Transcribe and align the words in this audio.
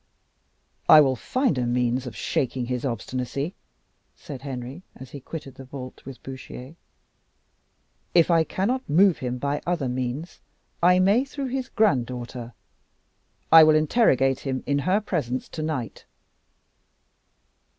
"I 0.89 0.99
will 0.99 1.15
find 1.15 1.59
a 1.59 1.67
means 1.67 2.07
of 2.07 2.15
shaking 2.15 2.65
his 2.65 2.83
obstinacy," 2.83 3.53
said 4.15 4.41
Henry, 4.41 4.81
as 4.95 5.11
he 5.11 5.19
quitted 5.19 5.53
the 5.53 5.63
vault 5.63 6.03
with 6.05 6.23
Bouchier. 6.23 6.75
"If 8.15 8.31
I 8.31 8.43
cannot 8.43 8.89
move 8.89 9.19
him 9.19 9.37
by 9.37 9.61
other 9.67 9.87
means, 9.87 10.39
I 10.81 10.97
may 10.97 11.23
through 11.23 11.49
his 11.49 11.69
granddaughter 11.69 12.55
I 13.51 13.63
will 13.63 13.75
interrogate 13.75 14.39
him 14.39 14.63
in 14.65 14.79
her 14.79 15.01
presence 15.01 15.47
to 15.49 15.61
night." 15.61 16.05